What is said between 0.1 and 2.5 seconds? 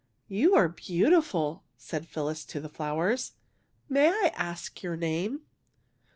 ''You are beautiful," said Phyllis